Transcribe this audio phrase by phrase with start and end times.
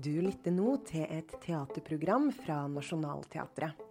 [0.00, 3.82] Du lytter nå til et teaterprogram fra Nationaltheatret.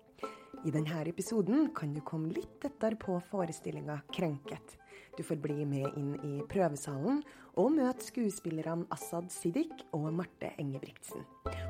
[0.66, 4.74] I denne episoden kan du komme litt tettere på forestillinga 'Krenket'.
[5.18, 7.22] Du får bli med inn i prøvesalen
[7.62, 11.28] og møte skuespillerne Assad Siddik og Marte Engebrigtsen.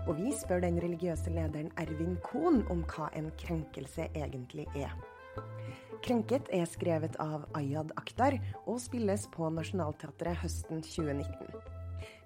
[0.07, 4.95] Og vi spør den religiøse lederen Ervin Kohn om hva en krenkelse egentlig er.
[5.99, 11.58] 'Krenket' er skrevet av Ayad Akhtar og spilles på Nationaltheatret høsten 2019.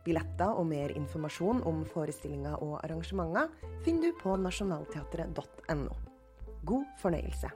[0.03, 3.47] Billetter og mer informasjon om forestillinger og arrangementer
[3.85, 5.95] finner du på nasjonalteatret.no.
[6.67, 7.51] God fornøyelse.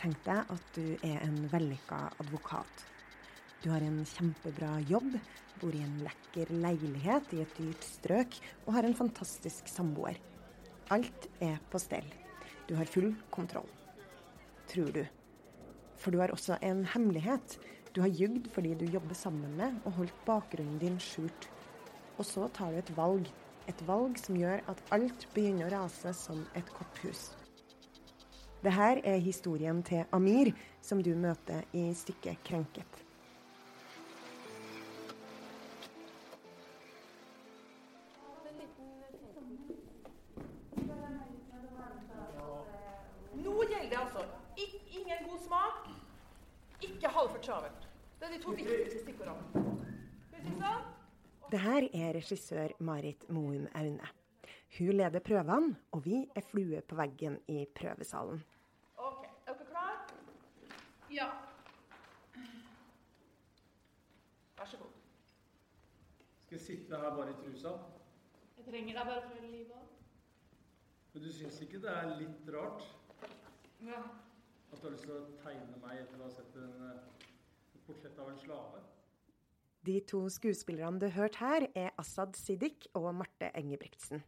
[0.00, 2.86] Tenk deg at du er en vellykka advokat.
[3.60, 5.18] Du har en kjempebra jobb,
[5.60, 10.29] bor i en lekker leilighet i et dyrt strøk og har en fantastisk samboer.
[10.90, 12.06] Alt er på stell.
[12.66, 13.68] Du har full kontroll.
[14.70, 15.04] Tror du.
[15.94, 17.58] For du har også en hemmelighet.
[17.94, 21.46] Du har jugd fordi du jobber sammen med og holdt bakgrunnen din skjult.
[22.18, 23.30] Og så tar du et valg.
[23.70, 27.28] Et valg som gjør at alt begynner å rase som et korthus.
[28.62, 30.50] Det her er historien til Amir,
[30.82, 33.06] som du møter i stykket 'Krenket'.
[43.44, 44.24] Nå gjelder det altså
[44.56, 45.88] Ik ingen god smak,
[46.82, 47.88] ikke halvfor travelt.
[48.20, 49.64] Det er de to viktigste stikkordene.
[50.60, 50.88] Sånn?
[51.50, 54.10] Det her er regissør Marit Moum Aune.
[54.78, 58.42] Hun leder prøvene, og vi er flue på veggen i prøvesalen.
[58.96, 59.96] OK, er dere klare?
[61.10, 61.26] Ja.
[64.60, 64.94] Vær så god.
[66.44, 67.74] Skal jeg sitte her bare i trusa?
[68.58, 69.90] Jeg trenger deg bare for livet.
[71.12, 72.86] Men du syns ikke det er litt rart
[73.86, 74.02] Ja.
[74.72, 77.28] at du har lyst til å tegne meg etter å ha sett en, eh,
[77.74, 78.82] et portrett av en slave?
[79.82, 84.22] De to skuespillerne du har hørt her, er Asaad Siddik og Marte Engebrigtsen.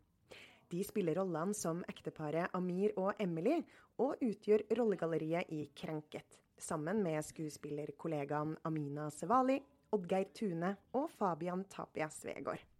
[0.73, 3.61] De spiller rollene som ekteparet Amir og Emily,
[3.99, 9.61] og utgjør rollegalleriet i Krenket, sammen med skuespillerkollegaen Amina Sevali,
[9.93, 12.72] Oddgeir Tune og Fabian Tapia Svegård.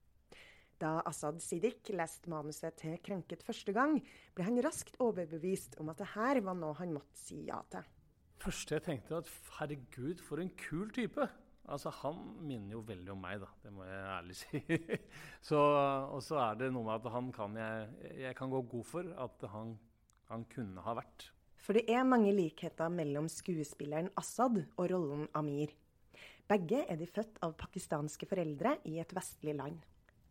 [0.83, 4.01] Da Assad Siddik leste manuset til Krenket første gang,
[4.35, 7.87] ble han raskt overbevist om at det her var noe han måtte si ja til.
[8.43, 11.29] første jeg tenkte, at herregud, for en kul type.
[11.71, 13.47] Altså, Han minner jo veldig om meg, da.
[13.63, 14.63] Det må jeg ærlig si.
[15.41, 15.61] så,
[16.11, 19.15] og så er det noe med at han kan jeg Jeg kan gå god for
[19.27, 19.79] at han,
[20.33, 21.29] han kunne ha vært.
[21.63, 25.71] For det er mange likheter mellom skuespilleren Assad og rollen Amir.
[26.51, 29.79] Begge er de født av pakistanske foreldre i et vestlig land.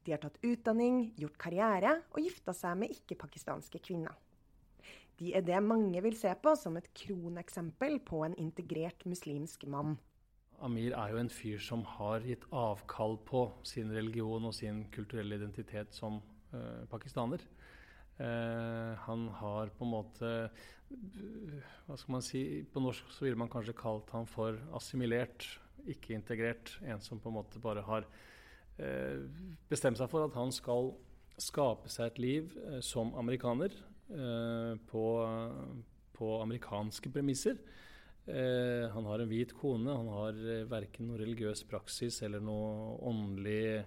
[0.05, 4.15] De har tatt utdanning, gjort karriere og gifta seg med ikke-pakistanske kvinner.
[5.21, 9.99] De er det mange vil se på som et kroneksempel på en integrert muslimsk mann.
[10.65, 15.37] Amir er jo en fyr som har gitt avkall på sin religion og sin kulturelle
[15.37, 16.19] identitet som
[16.53, 17.41] uh, pakistaner.
[18.17, 23.39] Uh, han har på en måte uh, Hva skal man si På norsk så ville
[23.39, 25.47] man kanskje kalt han for assimilert,
[25.89, 26.75] ikke integrert.
[26.85, 28.05] En som på en måte bare har
[28.81, 29.21] eh,
[29.69, 30.91] bestemt seg for at han skal
[31.41, 35.05] skape seg et liv eh, som amerikaner eh, på,
[36.17, 37.61] på amerikanske premisser.
[38.21, 40.35] Han har en hvit kone, han har
[40.69, 43.81] verken noe religiøs praksis eller noe åndelig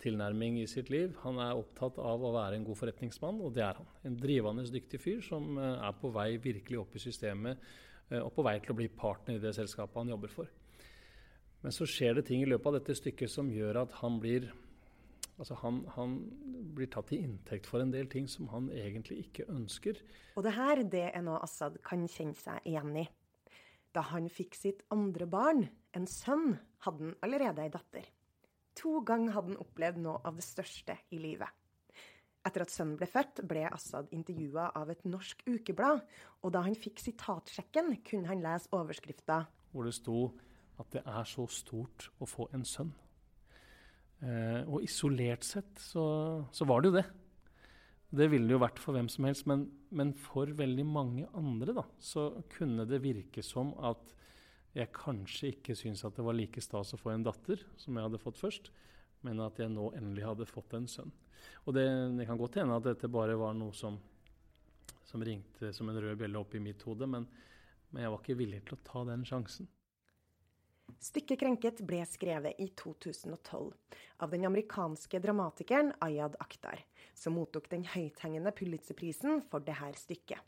[0.00, 1.16] tilnærming i sitt liv.
[1.24, 3.90] Han er opptatt av å være en god forretningsmann, og det er han.
[4.06, 7.66] En drivende dyktig fyr som er på vei virkelig opp i systemet
[8.22, 10.54] og på vei til å bli partner i det selskapet han jobber for.
[11.62, 14.50] Men så skjer det ting i løpet av dette stykket som gjør at han blir
[15.40, 16.12] Altså han, han
[16.76, 19.96] blir tatt til inntekt for en del ting som han egentlig ikke ønsker.
[20.36, 23.06] Og det her det er noe Assad kan kjenne seg igjen i.
[23.96, 25.64] Da han fikk sitt andre barn,
[25.96, 28.06] en sønn, hadde han allerede ei datter.
[28.78, 31.48] To ganger hadde han opplevd noe av det største i livet.
[32.46, 36.00] Etter at sønnen ble født, ble Assad intervjua av et norsk ukeblad,
[36.42, 40.30] og da han fikk sitatsjekken, kunne han lese overskrifta Hvor det sto
[40.80, 42.92] at det er så stort å få en sønn.
[44.22, 46.04] Eh, og isolert sett så,
[46.54, 47.06] så, var det jo det.
[48.12, 51.74] Det ville det jo vært for hvem som helst, men, men for veldig mange andre
[51.80, 54.12] da, så kunne det virke som at
[54.76, 58.06] jeg kanskje ikke syntes at det var like stas å få en datter, som jeg
[58.06, 58.70] hadde fått først,
[59.26, 61.12] men at jeg nå endelig hadde fått en sønn.
[61.66, 61.84] Og det,
[62.16, 63.98] det kan godt hende at dette bare var noe som,
[65.08, 67.26] som ringte som en rød bjelle opp i mitt hode, men,
[67.90, 69.68] men jeg var ikke villig til å ta den sjansen.
[71.00, 73.72] Stykket 'Krenket' ble skrevet i 2012
[74.18, 76.84] av den amerikanske dramatikeren Ayad Akhtar,
[77.14, 80.40] som mottok den høythengende Pulitzerprisen for dette stykket.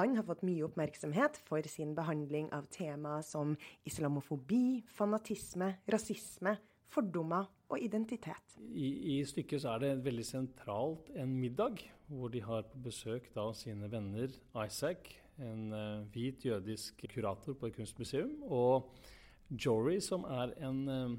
[0.00, 6.56] Han har fått mye oppmerksomhet for sin behandling av temaer som islamofobi, fanatisme, rasisme,
[6.92, 8.56] fordommer og identitet.
[8.72, 13.50] I, I, stykket er det veldig sentralt en middag, hvor de har på besøk da
[13.56, 14.32] sine venner
[14.64, 18.92] Isaac, en uh, hvit jødisk kurator på et kunstmuseum, og
[19.52, 21.14] Jory, som er en uh,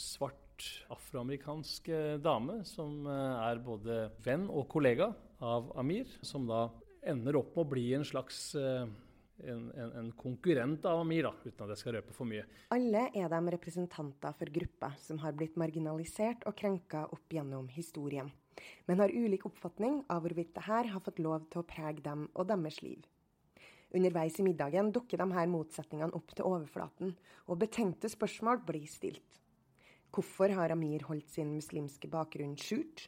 [0.00, 5.10] svart afroamerikansk uh, dame, som er både venn og kollega
[5.44, 6.68] av Amir, som da
[7.06, 8.56] ender opp med å bli en slags
[9.44, 12.46] en, en, en, konkurrent av Amir, da, uten at jeg skal røpe for mye.
[12.74, 18.30] Alle er de representanter for grupper som har blitt marginalisert og krenka opp gjennom historien,
[18.88, 22.48] men har ulik oppfatning av hvorvidt dette har fått lov til å prege dem og
[22.48, 23.04] deres liv.
[23.94, 27.12] Underveis i middagen dukker de her motsetningene opp til overflaten,
[27.46, 29.40] og betenkte spørsmål blir stilt.
[30.10, 33.06] Hvorfor har Amir holdt sin muslimske bakgrunn skjult?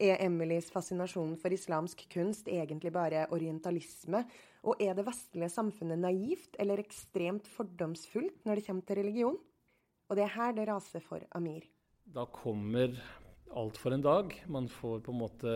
[0.00, 4.22] Er Emilys fascinasjon for islamsk kunst egentlig bare orientalisme
[4.66, 9.36] og er det vestlige samfunnet naivt eller ekstremt fordomsfullt når det kommer til religion?
[10.08, 11.66] Og det er her det raser for Amir.
[12.06, 12.94] Da kommer
[13.56, 14.32] alt for en dag.
[14.46, 15.52] Man får på en måte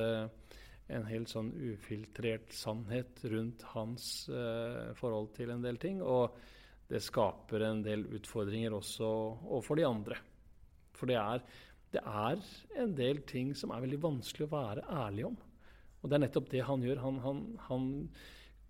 [0.91, 6.01] en helt sånn ufiltrert sannhet rundt hans eh, forhold til en del ting.
[6.03, 6.37] Og
[6.91, 10.19] det skaper en del utfordringer også overfor de andre.
[10.99, 11.45] For det er,
[11.95, 12.43] det er,
[12.83, 15.39] en del ting som er veldig vanskelig å være ærlig om.
[16.01, 17.03] Og det er nettopp det han gjør.
[17.05, 17.87] Han, han, han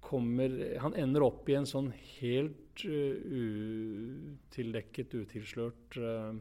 [0.01, 6.33] kommer Han ender opp i en sånn helt uh, utildekket, utilslørt, uh,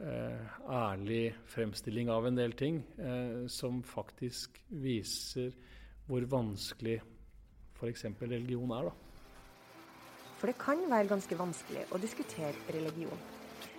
[0.00, 2.82] uh, ærlig fremstilling av en del ting
[3.52, 5.52] som faktisk viser
[6.08, 6.98] hvor vanskelig
[7.76, 8.04] f.eks.
[8.20, 8.88] religion er.
[8.88, 8.94] da.
[10.38, 13.20] For det kan være ganske vanskelig å diskutere religion.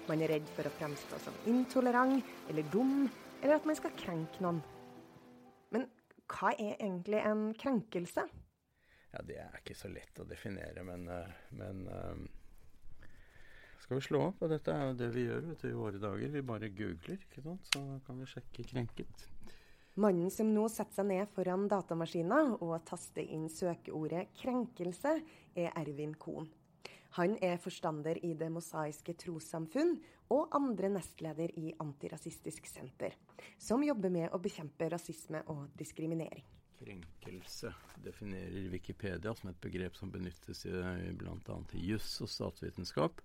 [0.07, 3.09] Man er redd for å fremstå som intolerant eller dum,
[3.41, 4.61] eller at man skal krenke noen.
[5.75, 5.87] Men
[6.31, 8.25] hva er egentlig en krenkelse?
[9.13, 12.23] Ja, det er ikke så lett å definere, men, eh, men um,
[13.93, 14.41] skal vi slå opp?
[14.41, 16.31] Og dette er jo det vi gjør vet du, i våre dager.
[16.33, 17.67] Vi bare googler, ikke sant?
[17.69, 19.25] så kan vi sjekke krenket.
[20.01, 25.21] Mannen som nå setter seg ned foran datamaskina og taster inn søkeordet 'krenkelse',
[25.53, 26.49] er Ervin Kohn.
[27.19, 29.99] Han er forstander i Det mosaiske trossamfunn
[30.33, 33.13] og andre nestleder i Antirasistisk Senter,
[33.59, 36.41] som jobber med å bekjempe rasisme og diskriminering.
[36.79, 37.69] Krenkelse
[38.03, 40.73] definerer Wikipedia som et begrep som benyttes i
[41.13, 41.59] bl.a.
[41.77, 43.21] i juss og statsvitenskap.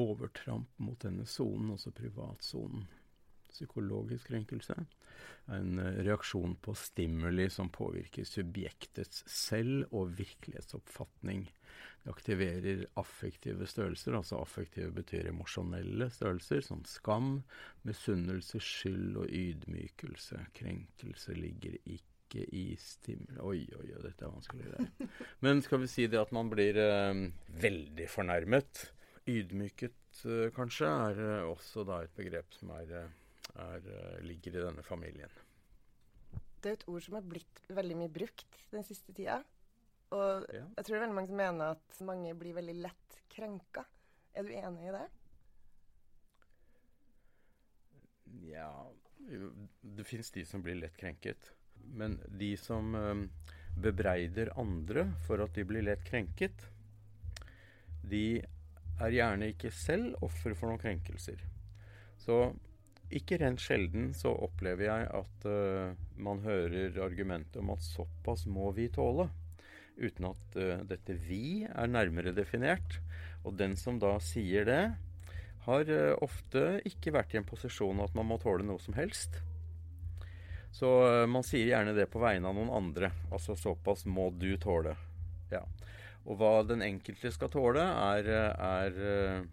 [0.00, 2.86] Overtramp mot denne sonen, altså privatsonen.
[3.52, 11.44] Psykologisk krenkelse er en eh, reaksjon på stimuli som påvirker subjektets selv- og virkelighetsoppfatning.
[12.02, 17.42] Det aktiverer affektive størrelser, altså affektive betyr emosjonelle størrelser, som skam,
[17.86, 20.40] misunnelse, skyld og ydmykelse.
[20.56, 25.10] Krenkelse ligger ikke i stimuli Oi, oi, oi, dette er vanskelig det.
[25.44, 27.26] Men skal vi si det at man blir eh,
[27.60, 28.86] veldig fornærmet?
[29.26, 33.84] Ydmyket, eh, kanskje, er eh, også da et begrep som er, eh, er,
[34.26, 35.30] ligger i denne familien.
[36.62, 39.38] Det er et ord som er blitt veldig mye brukt den siste tida.
[40.12, 40.64] Og ja.
[40.76, 43.84] jeg tror det er veldig mange som mener at mange blir veldig lett krenka.
[44.34, 45.06] Er du enig i det?
[48.48, 48.70] Ja
[49.82, 51.52] Det fins de som blir lett krenket.
[51.82, 52.94] Men de som
[53.82, 56.66] bebreider andre for at de blir lett krenket,
[58.02, 58.42] de
[59.02, 61.40] er gjerne ikke selv offer for noen krenkelser.
[62.22, 62.52] Så
[63.12, 68.70] ikke rent sjelden så opplever jeg at uh, man hører argumentet om at såpass må
[68.76, 69.28] vi tåle,
[70.00, 73.00] uten at uh, dette 'vi' er nærmere definert.
[73.44, 74.82] Og den som da sier det,
[75.66, 79.42] har uh, ofte ikke vært i en posisjon at man må tåle noe som helst.
[80.72, 80.88] Så
[81.28, 83.10] man sier gjerne det på vegne av noen andre.
[83.28, 84.94] Altså såpass må du tåle.
[85.52, 85.60] Ja.
[86.22, 89.46] Og hva den enkelte skal tåle, er, er uh,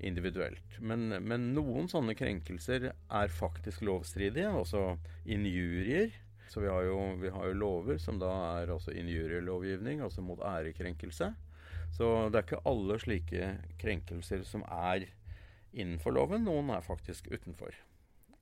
[0.00, 0.78] individuelt.
[0.80, 4.48] Men, men, noen sånne krenkelser er faktisk lovstridige.
[4.48, 4.96] Altså
[5.28, 6.14] injurier.
[6.50, 10.40] Så vi har, jo, vi har jo lover som da er altså injurielovgivning, altså mot
[10.42, 11.28] ærekrenkelse.
[11.94, 15.06] Så det er ikke alle slike krenkelser som er
[15.70, 16.42] innenfor loven.
[16.48, 17.76] Noen er faktisk utenfor.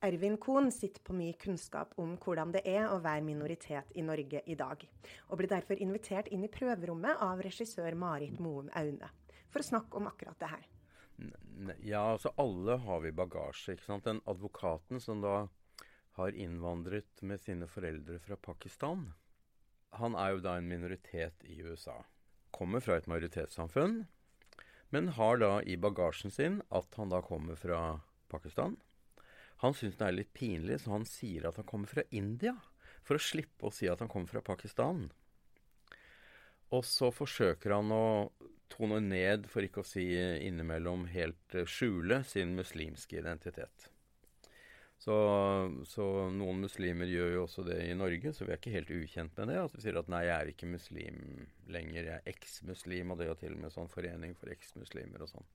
[0.01, 4.45] Ervin Kohn sitter på mye kunnskap om hvordan det er å være minoritet i Norge
[4.47, 4.85] i dag,
[5.27, 9.11] og blir derfor invitert inn i prøverommet av regissør Marit Moum Aune
[9.51, 10.67] for å snakke om akkurat det her.
[11.83, 13.75] Ja, altså alle har vi bagasje.
[13.75, 14.07] ikke sant?
[14.07, 15.49] Den advokaten som da
[16.19, 19.09] har innvandret med sine foreldre fra Pakistan,
[19.99, 22.05] han er jo da en minoritet i USA.
[22.55, 24.05] Kommer fra et majoritetssamfunn,
[24.95, 27.99] men har da i bagasjen sin at han da kommer fra
[28.31, 28.79] Pakistan
[29.63, 32.55] han syns det er litt pinlig, så han sier at han kommer fra India.
[33.07, 35.09] For å slippe å si at han kommer fra Pakistan.
[36.77, 38.07] Og så forsøker han å
[38.69, 43.89] tone ned, for ikke å si innimellom helt eh, skjule, sin muslimske identitet.
[44.99, 45.15] Så,
[45.87, 49.37] så, noen muslimer gjør jo også det i Norge, så vi er ikke helt ukjent
[49.39, 49.61] med det.
[49.63, 51.21] At vi sier at nei, jeg er ikke muslim
[51.71, 55.25] lenger, jeg er eksmuslim, og det er jo til og med sånn forening for eksmuslimer
[55.25, 55.49] og sånn.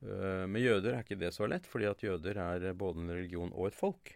[0.00, 3.52] Uh, med jøder er ikke det så lett, fordi at jøder er både en religion
[3.52, 4.14] og et folk.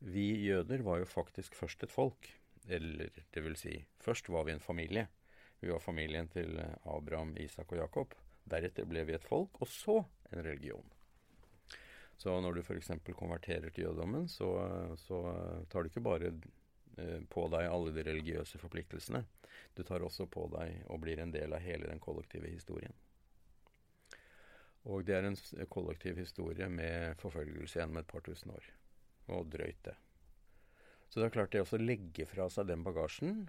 [0.00, 2.28] Vi jøder var jo faktisk først et folk.
[2.68, 5.08] Eller det vil si, først var vi en familie.
[5.60, 8.14] Vi var familien til Abraham, Isak og Jakob.
[8.48, 10.86] Deretter ble vi et folk, og så en religion.
[12.20, 12.90] Så når du f.eks.
[13.16, 14.48] konverterer til jødedommen, så,
[15.00, 15.20] så,
[15.72, 16.32] tar du ikke bare
[17.00, 19.22] eh, på deg alle de religiøse forpliktelsene.
[19.76, 22.92] Du tar også på deg og blir en del av hele den kollektive historien.
[24.88, 25.36] Og det er en
[25.68, 28.68] kollektiv historie med forfølgelse gjennom et par tusen år.
[29.36, 29.96] Og drøyt, det.
[31.10, 33.42] Så det er klart, det å legge fra seg den bagasjen,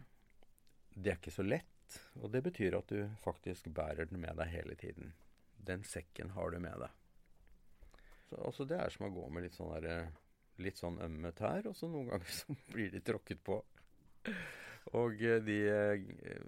[0.96, 2.00] det er ikke så lett.
[2.20, 5.14] Og det betyr at du faktisk bærer den med deg hele tiden.
[5.62, 6.98] Den sekken har du med deg.
[8.30, 10.10] Så, altså det er som å gå med litt sånn, der,
[10.64, 13.62] litt sånn ømme tær, og så noen ganger så blir de tråkket på.
[14.98, 16.42] Og eh, de, eh,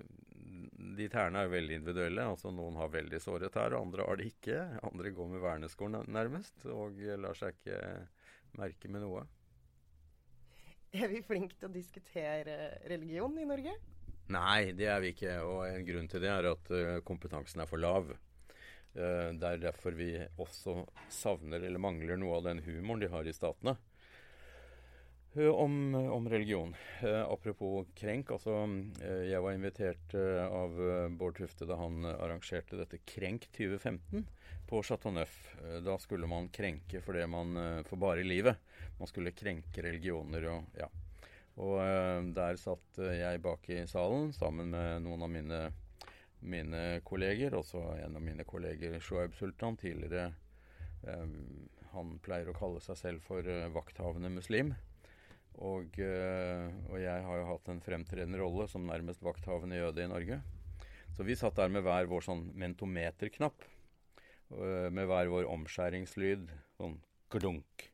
[0.98, 2.25] de tærne er veldig individuelle.
[2.34, 4.60] altså Noen har veldig såre tær, andre har det ikke.
[4.86, 7.80] Andre går med vernesko nærmest og lar seg ikke
[8.60, 9.24] merke med noe.
[10.94, 12.58] Er vi flinke til å diskutere
[12.92, 13.74] religion i Norge?
[14.34, 15.40] Nei, det er vi ikke.
[15.42, 18.12] Og en grunn til det er at eh, kompetansen er for lav.
[18.94, 23.28] Eh, det er derfor vi også savner eller mangler noe av den humoren de har
[23.28, 23.75] i statene.
[25.36, 26.75] Eh, om, om religion.
[27.02, 28.32] Eh, apropos krenk.
[28.32, 28.68] altså
[29.02, 30.78] Jeg var invitert av
[31.18, 34.28] Bård Tufte da han arrangerte dette Krenk 2015
[34.70, 35.34] på Chateau Neuf.
[35.86, 38.62] Da skulle man krenke for det man får bare i livet.
[39.00, 40.92] Man skulle krenke religioner og ja.
[41.54, 41.78] Og
[42.34, 45.60] der satt jeg bak i salen sammen med noen av mine
[46.44, 50.34] mine kolleger, også en av mine kolleger Shoaib Sultan, tidligere
[51.94, 54.74] Han pleier å kalle seg selv for vakthavende muslim.
[55.62, 60.10] Og, uh, og, jeg har jo hatt en fremtredende rolle som nærmest vakthavende jøde i
[60.10, 60.40] Norge.
[61.14, 63.68] Så vi satt der med hver vår sånn mentometerknapp.
[64.54, 66.50] Uh, med hver vår omskjæringslyd.
[66.80, 66.98] Sånn
[67.34, 67.88] klunk.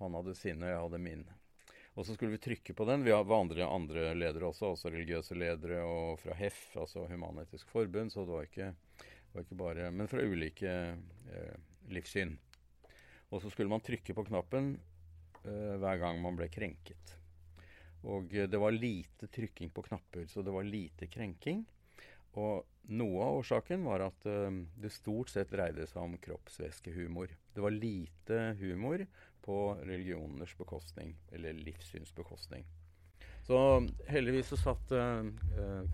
[0.00, 1.26] Han hadde sine, og jeg hadde min.
[1.96, 3.04] Og så skulle vi trykke på den.
[3.06, 8.12] Vi var andre, andre ledere også, også religiøse ledere og fra HEF, altså Human-Etisk Forbund,
[8.12, 8.66] så det var ikke,
[9.32, 11.54] var ikke, bare Men fra ulike eh,
[11.88, 12.34] livssyn.
[13.32, 14.95] Og så skulle man trykke på knappen eh,
[15.46, 17.16] hver gang man ble krenket.
[18.06, 21.64] Og eh, det var lite trykking på knapper, så det var lite krenking.
[22.36, 27.30] Og noe av årsaken var at uh, det stort sett dreide seg om kroppsvæskehumor.
[27.54, 29.06] Det var lite humor
[29.40, 32.66] på religioners bekostning, eller livssynsbekostning.
[33.46, 33.56] Så
[34.10, 35.24] heldigvis så satt uh,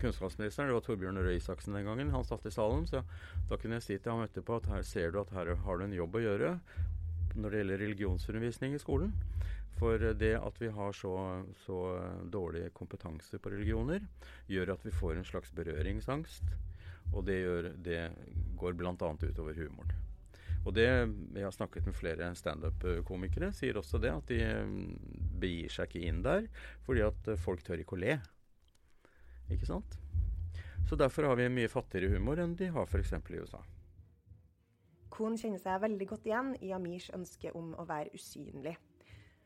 [0.01, 2.83] kunnskapsministeren, det var Torbjørn Røe Isaksen den gangen, han satt i salen.
[2.91, 3.05] Så
[3.47, 5.87] da kunne jeg si til ham etterpå at her ser du at her har du
[5.87, 6.57] en jobb å gjøre
[7.35, 9.13] når det gjelder religionsundervisning i skolen.
[9.79, 11.13] For det at vi har så,
[11.65, 11.79] så
[12.31, 14.05] dårlig kompetanse på religioner,
[14.47, 16.53] gjør at vi får en slags berøringsangst.
[17.13, 18.01] Og det, gjør, det
[18.57, 18.93] går bl.a.
[18.95, 19.95] utover humoren.
[20.63, 20.87] Og det,
[21.35, 24.13] Jeg har snakket med flere standup-komikere, sier også det.
[24.13, 24.85] At de mm,
[25.41, 26.47] begir seg ikke inn der
[26.85, 28.17] fordi at folk tør ikke å le.
[29.51, 29.97] Ikke sant?
[30.87, 33.13] Så derfor har vi mye fattigere humor enn de har f.eks.
[33.13, 33.59] i USA.
[35.13, 38.73] Kohn kjenner seg veldig godt igjen i Amirs ønske om å være usynlig.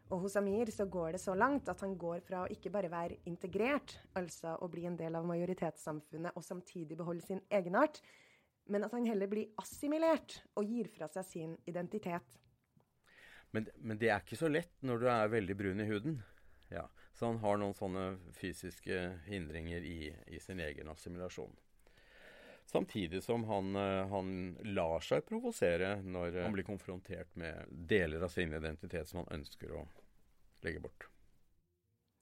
[0.08, 2.92] Og hos Amir så går det så langt at han går fra å ikke bare
[2.92, 8.00] være integrert, altså å bli en del av majoritetssamfunnet og samtidig beholde sin egenart,
[8.72, 12.40] men at han heller blir assimilert og gir fra seg sin identitet.
[13.52, 16.18] Men, men, det er ikke så lett når du er veldig brun i huden.
[16.72, 18.98] Ja, Så han har noen sånne fysiske
[19.28, 21.56] hindringer i, i sin egen assimilasjon.
[22.68, 28.34] Samtidig som han, eh, han lar seg provosere når han blir konfrontert med deler av
[28.34, 29.86] sin identitet som han ønsker å
[30.68, 31.08] legge bort.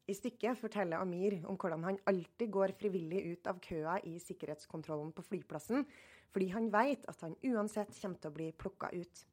[0.05, 5.15] I stykket forteller Amir om hvordan han alltid går frivillig ut av køa i sikkerhetskontrollen
[5.17, 5.87] på flyplassen,
[6.29, 9.25] fordi han vet at han uansett kommer til å bli plukka ut.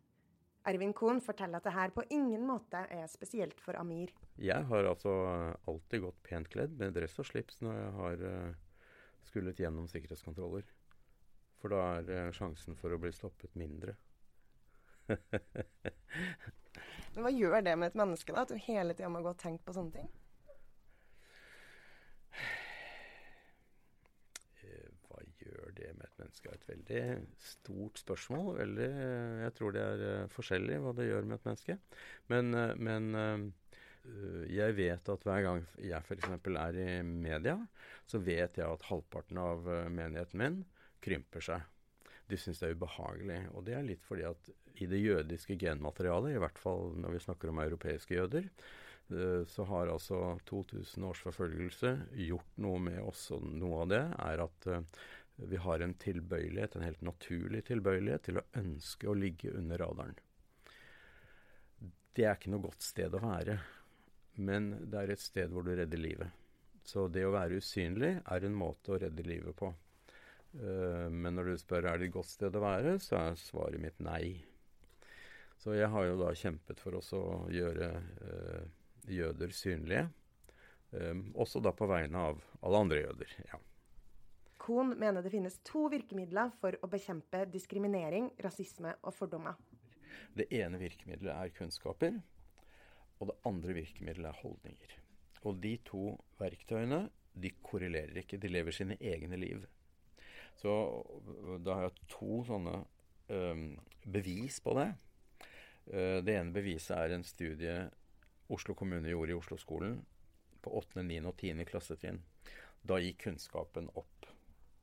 [0.65, 4.15] Ervin Kohn forteller at det her på ingen måte er spesielt for Amir.
[4.41, 5.13] Jeg har altså
[5.69, 8.29] alltid gått pent kledd med dress og slips når jeg har
[9.29, 10.65] skullet gjennom sikkerhetskontroller.
[11.63, 13.95] For da er uh, sjansen for å bli stoppet mindre.
[17.13, 18.43] Men hva gjør det med et menneske, da?
[18.43, 20.11] At du hele tida må gå og tenke på sånne ting?
[25.07, 27.03] Hva gjør det med et menneske er et veldig
[27.45, 28.55] stort spørsmål.
[28.63, 28.91] Veldig,
[29.45, 31.75] jeg tror det er forskjellig hva det gjør med et menneske.
[32.33, 33.53] Men, men
[34.03, 36.31] Eh, jeg vet at hver gang jeg f.eks.
[36.51, 37.57] er i media,
[38.09, 40.63] så vet jeg at halvparten av eh, menigheten min
[41.03, 41.65] krymper seg.
[42.31, 43.41] De syns det er ubehagelig.
[43.53, 47.25] Og det er litt fordi at i det jødiske genmaterialet, i hvert fall når vi
[47.27, 48.47] snakker om europeiske jøder,
[49.13, 51.97] eh, så har altså 2000 års forfølgelse
[52.29, 53.29] gjort noe med oss.
[53.37, 54.71] Og noe av det er at
[55.37, 60.19] vi har en tilbøyelighet, en helt naturlig tilbøyelighet, til å ønske å ligge under radaren.
[62.13, 63.57] Det er ikke noe godt sted å være,
[64.45, 66.29] men det er et sted hvor du redder livet.
[66.85, 69.71] Så det å være usynlig er en måte å redde livet på.
[70.53, 73.81] Uh, men når du spør er det et godt sted å være, så er svaret
[73.81, 74.43] mitt nei.
[75.63, 78.65] Så jeg har jo da kjempet for å gjøre uh,
[79.09, 80.09] jøder synlige.
[80.93, 83.37] Um, også da på vegne av alle andre jøder.
[83.49, 83.61] ja.
[84.63, 89.57] Kohn mener det finnes to virkemidler for å bekjempe diskriminering, rasisme og fordommer.
[90.37, 92.21] Det ene virkemidlet er kunnskaper,
[93.19, 94.95] og det andre virkemidlet er holdninger.
[95.43, 99.65] Og de to verktøyene de korrelerer ikke, de lever sine egne liv.
[100.63, 100.73] Så
[101.65, 102.77] da har jeg to sånne
[103.29, 103.67] um,
[104.07, 104.93] bevis på det.
[105.91, 107.77] Uh, det ene beviset er en studie
[108.53, 110.01] Oslo kommune gjorde i Oslo-skolen
[110.63, 111.19] på 8., 9.
[111.27, 111.65] og 10.
[111.67, 112.23] klassetrinn.
[112.83, 114.27] Da gikk kunnskapen opp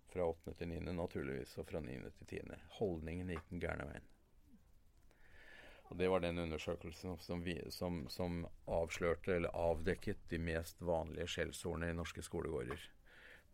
[0.10, 0.56] fra 8.
[0.58, 2.00] til 9., naturligvis, og fra 9.
[2.20, 2.64] til 10.
[2.80, 4.08] Holdningen gikk den gærne veien.
[5.90, 11.28] Og Det var den undersøkelsen som, vi, som, som, avslørte eller avdekket de mest vanlige
[11.34, 12.84] skjellsordene i norske skolegårder.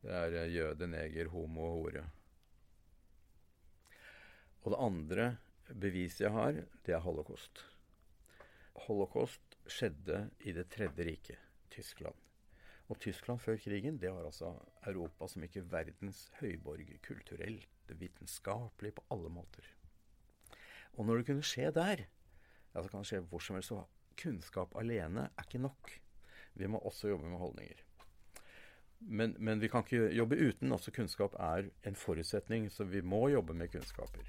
[0.06, 2.04] Det er eh, jøde, neger, homo og hore.
[4.62, 5.26] Og det andre
[5.82, 7.64] beviset jeg har, det er holocaust.
[8.86, 11.42] Holocaust skjedde i Det tredje riket,
[11.74, 12.18] Tyskland.
[12.86, 14.52] Og Tyskland før krigen, det var altså
[14.86, 19.66] Europa som ikke verdens høyborg kulturelt, vitenskapelig, på alle måter.
[20.94, 23.74] Og når det kunne skje der, ja, så kan det skje hvor som helst.
[23.74, 23.82] Så
[24.22, 25.98] kunnskap alene er ikke nok.
[26.54, 27.82] Vi må også jobbe med holdninger.
[29.08, 30.72] Men, men vi kan ikke jobbe uten.
[30.72, 34.26] Også kunnskap er en forutsetning, så vi må jobbe med kunnskaper.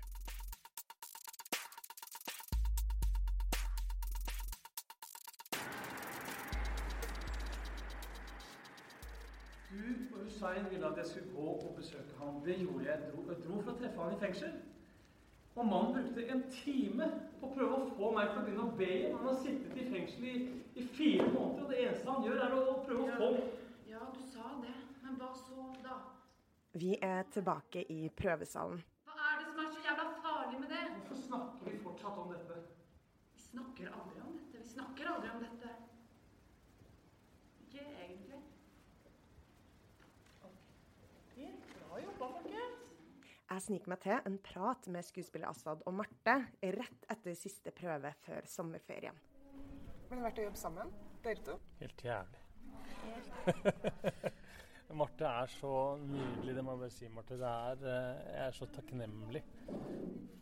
[10.37, 12.41] Hussein ville at jeg skulle gå og besøke ham.
[12.45, 12.93] Det gjorde jeg.
[12.93, 14.57] Jeg dro, jeg dro for å treffe ham i fengsel.
[15.57, 17.07] Og mannen brukte en time
[17.41, 19.15] på å prøve å få meg til å begynne å be igjen.
[19.17, 20.35] Han har sittet i fengsel i,
[20.77, 23.31] i, fire måneder, og det eneste han gjør, er å prøve å få
[23.89, 24.75] Ja, du sa det.
[25.07, 25.97] Men hva så, da?
[26.75, 28.81] Vi er tilbake i prøvesalen.
[29.07, 30.81] Hva er det som er så jævla farlig med det?
[30.97, 32.57] Hvorfor snakker vi fortsatt om dette?
[33.37, 34.59] Vi snakker aldri om dette.
[34.59, 35.71] Vi snakker aldri om dette.
[37.63, 38.41] Ikke egentlig.
[41.37, 42.91] Bra jobba, folkens.
[43.47, 46.35] Jeg sniker meg til en prat med skuespiller Aswad og Marte
[46.81, 49.23] rett etter siste prøve før sommerferien.
[50.09, 50.91] Hvordan har det vært å jobbe sammen,
[51.23, 51.57] dere to?
[51.79, 52.43] Helt jævlig.
[54.95, 57.09] Marte er så nydelig, det må jeg bare si.
[57.11, 57.39] Marte.
[57.41, 59.43] Det er, eh, jeg er så takknemlig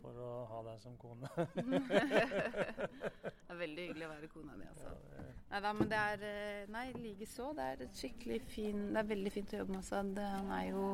[0.01, 1.31] for å ha deg som kone.
[1.55, 4.93] det er veldig hyggelig å være kona di, altså.
[5.49, 7.51] Nei da, men det er eh, Nei, likeså.
[7.57, 10.19] Det er et skikkelig fin Det er veldig fint å jobbe med Assad.
[10.19, 10.85] Han er jo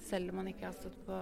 [0.00, 1.20] Selv om han ikke har stått på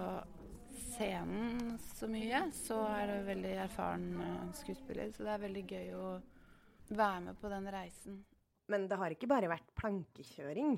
[0.79, 5.11] scenen så mye, så er det veldig erfaren eh, skuespiller.
[5.15, 6.11] Så det er veldig gøy å
[6.89, 8.21] være med på den reisen.
[8.69, 10.77] Men det har ikke bare vært plankekjøring.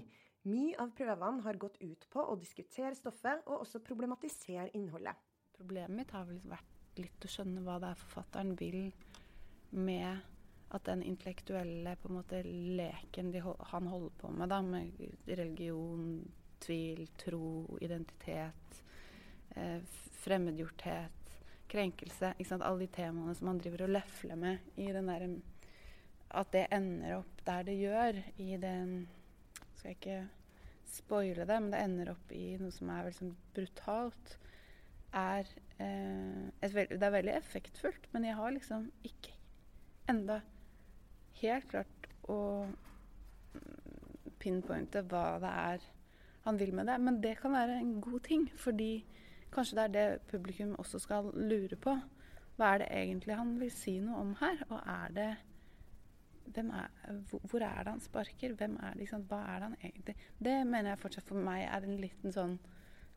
[0.49, 5.17] Mye av prøvene har gått ut på å diskutere stoffet og også problematisere innholdet.
[5.53, 8.87] Problemet mitt har vel vært litt å skjønne hva det er forfatteren vil
[9.77, 10.23] med
[10.73, 16.23] at den intellektuelle på en måte leken de, han holder på med, da, med religion,
[16.63, 18.81] tvil, tro, identitet,
[19.55, 19.79] eh,
[20.23, 21.17] fremmedgjorthet,
[21.71, 25.29] krenkelse Alle de temaene som han driver og løfler med i den der
[26.41, 29.07] At det ender opp der det gjør i den
[29.81, 30.21] skal jeg ikke
[30.91, 34.37] spoile det, men det ender opp i noe som er veldig brutalt.
[35.17, 35.47] Er,
[35.81, 39.33] eh, veld, det er veldig effektfullt, men jeg har liksom ikke
[40.11, 40.41] enda
[41.41, 42.39] helt klart å
[44.41, 45.89] pinpointe hva det er
[46.45, 46.97] han vil med det.
[47.01, 49.05] Men det kan være en god ting, fordi
[49.53, 51.97] kanskje det er det publikum også skal lure på.
[52.57, 54.63] Hva er det egentlig han vil si noe om her?
[54.69, 55.29] Og er det
[56.57, 56.91] er,
[57.47, 58.55] hvor er det han sparker?
[58.57, 61.63] Hvem er det, liksom, hva er det han egentlig Det mener jeg fortsatt for meg
[61.67, 62.57] er en liten sånn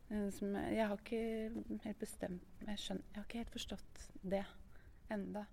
[0.09, 4.07] eh, som jeg, jeg har ikke helt bestemt jeg, skjønner, jeg har ikke helt forstått
[4.35, 4.43] det
[5.13, 5.45] enda.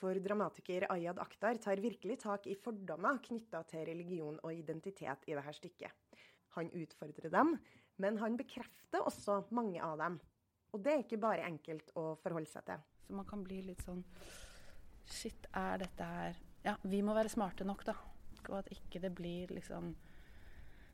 [0.00, 5.36] For dramatiker Ayad Akhtar tar virkelig tak i fordommer knytta til religion og identitet i
[5.36, 6.16] dette stykket.
[6.56, 7.54] Han utfordrer dem,
[8.00, 10.16] men han bekrefter også mange av dem.
[10.72, 12.80] Og det er ikke bare enkelt å forholde seg til.
[13.04, 14.04] Så man kan bli litt sånn
[15.10, 17.96] Shit, er dette her Ja, vi må være smarte nok, da.
[18.48, 19.94] Og at ikke det blir liksom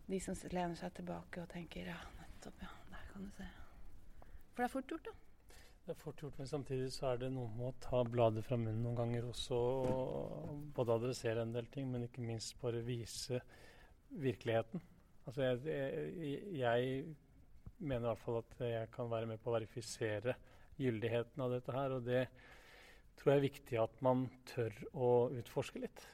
[0.07, 3.47] de som lener seg tilbake og tenker ja, nettopp, ja, der kan du se.
[4.55, 5.15] For det er fort gjort, da.
[5.87, 8.59] Det er fort gjort, men samtidig så er det noe med å ta bladet fra
[8.59, 9.59] munnen noen ganger også.
[9.59, 13.39] Og både adressere en del ting, men ikke minst bare vise
[14.11, 14.83] virkeligheten.
[15.27, 15.61] Altså jeg,
[16.23, 20.35] jeg, jeg mener i hvert fall at jeg kan være med på å verifisere
[20.79, 21.95] gyldigheten av dette her.
[21.99, 22.25] Og det
[23.27, 26.05] tror jeg er viktig at man tør å utforske litt.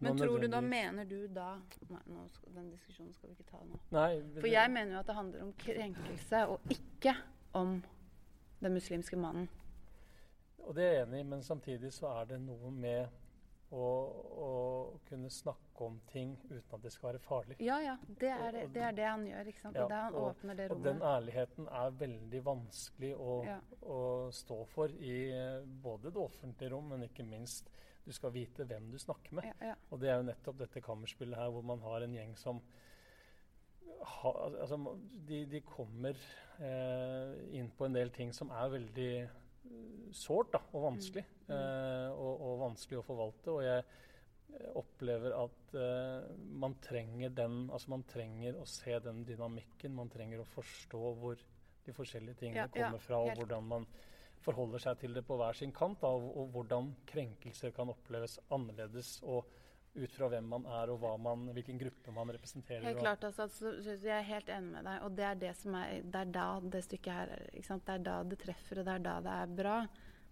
[0.00, 1.56] Men tror du da, mener du da
[1.90, 2.22] Nei, nå
[2.54, 3.80] den diskusjonen skal vi ikke ta nå.
[3.92, 7.12] Nei, For jeg mener jo at det handler om krenkelse, og ikke
[7.58, 7.74] om
[8.62, 9.50] den muslimske mannen.
[10.64, 13.25] Og det er jeg enig i, men samtidig så er det noe med
[13.74, 13.86] å,
[15.08, 17.56] kunne snakke om ting uten at det skal være farlig.
[17.62, 17.96] Ja, ja.
[18.06, 19.50] Det er det, det, er det han gjør.
[19.52, 19.78] ikke sant?
[19.78, 20.86] Ja, det han og, åpner det rommet.
[20.86, 23.58] Og den ærligheten er veldig vanskelig å, ja.
[23.82, 24.00] å
[24.34, 25.18] stå for i
[25.82, 27.70] både det offentlige rom, men ikke minst
[28.06, 29.48] du skal vite hvem du snakker med.
[29.62, 32.62] Ja, og det er jo nettopp dette kammerspillet her, hvor man har en gjeng som
[34.06, 34.78] ha, altså,
[35.26, 36.18] de, de kommer
[36.62, 39.10] eh, inn på en del ting som er veldig
[40.16, 41.24] sårt og vanskelig.
[41.46, 41.54] Mm.
[41.54, 43.54] Eh, og, og, vanskelig å forvalte.
[43.54, 43.84] Og jeg
[44.78, 49.94] opplever at eh, man trenger den Altså man trenger å se den dynamikken.
[49.96, 51.46] Man trenger å forstå hvor
[51.86, 53.84] de forskjellige tingene ja, kommer fra, og hvordan man
[54.42, 56.00] forholder seg til det på hver sin kant.
[56.02, 59.20] Da, og, og, hvordan krenkelser kan oppleves annerledes.
[59.22, 59.46] og
[59.96, 62.84] ut fra hvem man er og man, hvilken gruppe man representerer.
[62.84, 63.48] Helt klart, altså,
[63.86, 65.00] Jeg er helt enig med deg.
[65.06, 68.18] Og det er det som er, det er da det stykket her Det er da
[68.24, 69.78] det treffer, og det er da det er bra.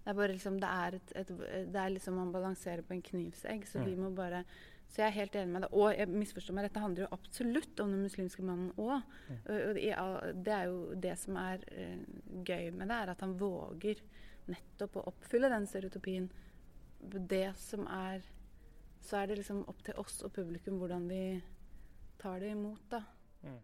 [0.05, 1.35] Det er bare liksom, det er, et, et,
[1.73, 3.87] det er liksom Man balanserer på en knivsegg, så mm.
[3.89, 4.45] vi må bare
[4.89, 5.73] Så jeg er helt enig med deg.
[5.73, 9.01] Og jeg misforstår meg, dette handler jo absolutt om den muslimske mannen òg.
[9.29, 9.41] Mm.
[9.49, 12.05] Og det er jo det som er uh,
[12.45, 14.05] gøy med det, er at han våger
[14.53, 16.29] nettopp å oppfylle den stereotypien.
[17.01, 18.23] Det som er
[19.05, 21.23] så er det liksom opp til oss og publikum hvordan vi
[22.21, 23.03] tar det imot, da.
[23.45, 23.61] Mm.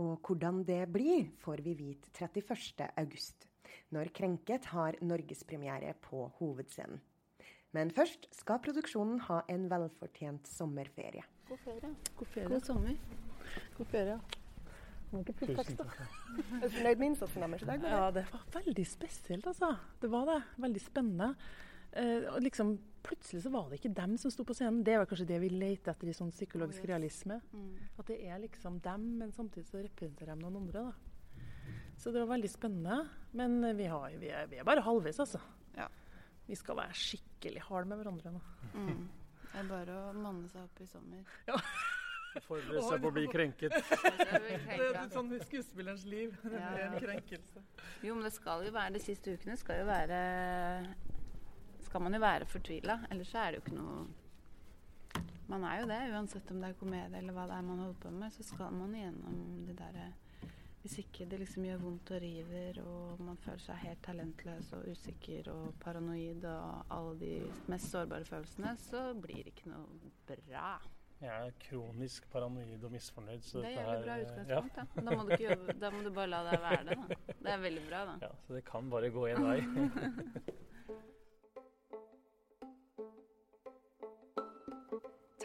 [0.00, 3.46] Og hvordan det blir, får vi vite 31.8,
[3.94, 7.00] når Krenket har norgespremiere på Hovedscenen.
[7.70, 11.22] Men først skal produksjonen ha en velfortjent sommerferie.
[11.46, 11.90] God ferie.
[12.16, 12.48] God, ferie.
[12.50, 12.96] God sommer.
[13.76, 14.20] God ferie.
[15.10, 15.70] Takk.
[16.62, 17.86] Er du fornøyd med innsatsen deres i dag?
[17.90, 19.72] Ja, det var veldig spesielt, altså.
[20.02, 20.38] Det var det.
[20.62, 21.34] Veldig spennende.
[21.92, 24.82] Eh, liksom, plutselig så var det ikke dem som sto på scenen.
[24.86, 27.40] Det var kanskje det vi lette etter i sånn psykologisk realisme.
[27.52, 27.70] Mm.
[28.00, 30.90] At det er liksom dem, men samtidig så representerer de noen andre.
[30.90, 31.74] da.
[32.00, 33.02] Så det var veldig spennende.
[33.36, 35.40] Men vi, har, vi, er, vi er, bare halvveis, altså.
[35.76, 35.88] Ja.
[36.48, 38.42] Vi skal være skikkelig harde med hverandre nå.
[38.74, 39.08] Mm.
[39.50, 41.24] Det er bare å manne seg opp i sommer.
[41.50, 41.58] Ja.
[42.46, 43.74] Forberede seg på å bli krenket.
[43.74, 46.34] det er sånn skuespillerens liv.
[46.44, 47.62] Det er en krenkelse.
[48.06, 50.20] Jo, men det skal jo være de siste ukene skal jo være
[51.90, 53.00] skal man jo være fortvila.
[53.10, 54.08] Ellers så er det jo ikke noe
[55.50, 58.02] Man er jo det, uansett om det er komedie eller hva det er man holder
[58.04, 58.30] på med.
[58.30, 60.12] Så skal man gjennom det derre
[60.84, 64.86] Hvis ikke det liksom gjør vondt og river, og man føler seg helt talentløs og
[64.88, 67.32] usikker og paranoid og alle de
[67.68, 70.78] mest sårbare følelsene, så blir det ikke noe bra.
[71.20, 73.44] Jeg er kronisk paranoid og misfornøyd.
[73.44, 74.54] Så det er jævlig bra utgangspunkt.
[74.54, 74.62] Ja.
[74.78, 75.04] Da.
[75.10, 76.98] Da, må jobbe, da, må du bare la deg være det.
[77.02, 77.20] Da.
[77.34, 78.16] Det er veldig bra, da.
[78.22, 79.58] Ja, Så det kan bare gå én vei.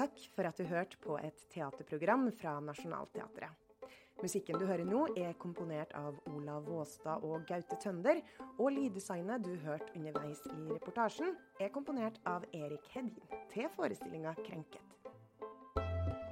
[0.05, 3.87] Takk for at du hørte på et teaterprogram fra Nationaltheatret.
[4.21, 8.19] Musikken du hører nå, er komponert av Olav Våstad og Gaute Tønder,
[8.59, 13.17] og lyddesignet du hørte underveis i reportasjen, er komponert av Erik Hedin
[13.49, 14.93] til forestillinga 'Krenket'.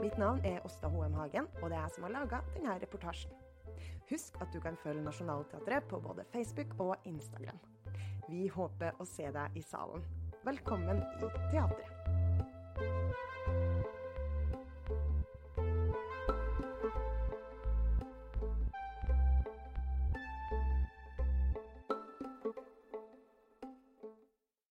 [0.03, 3.33] Mitt navn er Åsta Hoem Hagen, og det er jeg som har laga denne reportasjen.
[4.11, 7.57] Husk at du kan følge Nationaltheatret på både Facebook og Instagram.
[8.29, 10.05] Vi håper å se deg i salen.
[10.45, 11.92] Velkommen i teatret.